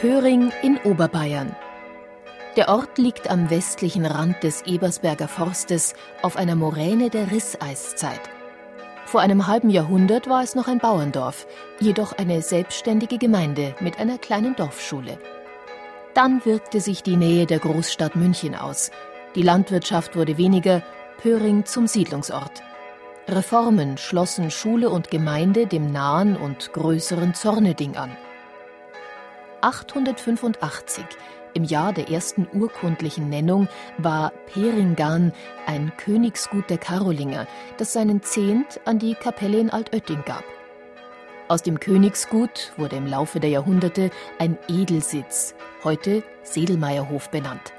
[0.00, 1.56] Pöring in Oberbayern.
[2.54, 8.20] Der Ort liegt am westlichen Rand des Ebersberger Forstes auf einer Moräne der Risseiszeit.
[9.06, 11.48] Vor einem halben Jahrhundert war es noch ein Bauerndorf,
[11.80, 15.18] jedoch eine selbstständige Gemeinde mit einer kleinen Dorfschule.
[16.14, 18.92] Dann wirkte sich die Nähe der Großstadt München aus.
[19.34, 20.80] Die Landwirtschaft wurde weniger,
[21.20, 22.62] Pöring zum Siedlungsort.
[23.26, 28.16] Reformen schlossen Schule und Gemeinde dem nahen und größeren Zorneding an.
[29.60, 31.04] 885,
[31.54, 35.32] im Jahr der ersten urkundlichen Nennung, war Peringan
[35.66, 37.46] ein Königsgut der Karolinger,
[37.78, 40.44] das seinen Zehnt an die Kapelle in Altötting gab.
[41.48, 47.72] Aus dem Königsgut wurde im Laufe der Jahrhunderte ein Edelsitz, heute Sedelmeierhof benannt.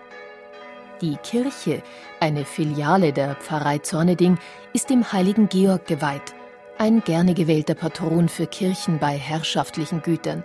[1.02, 1.84] Die Kirche,
[2.20, 4.38] eine Filiale der Pfarrei Zorneding,
[4.74, 6.34] ist dem heiligen Georg geweiht,
[6.78, 10.44] ein gerne gewählter Patron für Kirchen bei herrschaftlichen Gütern.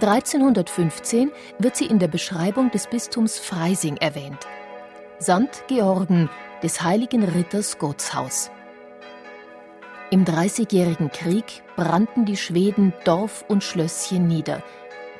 [0.00, 4.46] 1315 wird sie in der Beschreibung des Bistums Freising erwähnt.
[5.20, 5.64] St.
[5.68, 6.30] Georgen
[6.62, 8.50] des heiligen Ritters Gottshaus.
[10.10, 14.62] Im Dreißigjährigen Krieg brannten die Schweden Dorf und Schlösschen nieder.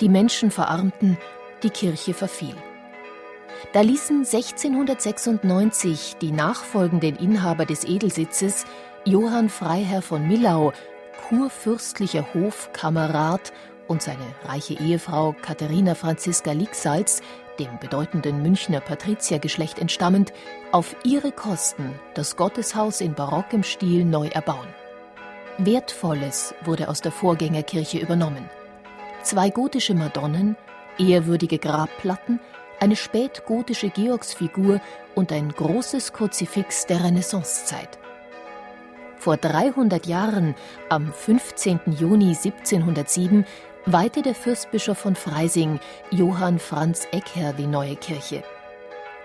[0.01, 1.19] Die Menschen verarmten,
[1.63, 2.57] die Kirche verfiel.
[3.73, 8.65] Da ließen 1696 die nachfolgenden Inhaber des Edelsitzes,
[9.05, 10.73] Johann Freiherr von Millau,
[11.29, 13.53] kurfürstlicher Hofkamerad
[13.93, 17.21] und seine reiche Ehefrau Katharina Franziska Liegsalz,
[17.59, 20.33] dem bedeutenden Münchner Patriziergeschlecht entstammend,
[20.73, 24.67] auf ihre Kosten das Gotteshaus in barockem Stil neu erbauen.
[25.59, 28.49] Wertvolles wurde aus der Vorgängerkirche übernommen.
[29.23, 30.57] Zwei gotische Madonnen,
[30.99, 32.41] ehrwürdige Grabplatten,
[32.81, 34.81] eine spätgotische Georgsfigur
[35.15, 37.99] und ein großes Kruzifix der Renaissancezeit.
[39.19, 40.57] Vor 300 Jahren,
[40.89, 41.79] am 15.
[41.97, 43.45] Juni 1707,
[43.87, 48.43] weihte der Fürstbischof von Freising, Johann Franz Eckherr, die neue Kirche.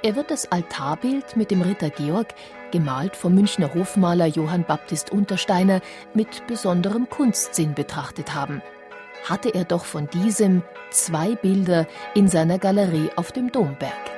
[0.03, 2.34] Er wird das Altarbild mit dem Ritter Georg,
[2.72, 5.81] gemalt vom Münchner Hofmaler Johann Baptist Untersteiner,
[6.13, 8.62] mit besonderem Kunstsinn betrachtet haben.
[9.28, 14.16] Hatte er doch von diesem zwei Bilder in seiner Galerie auf dem Domberg.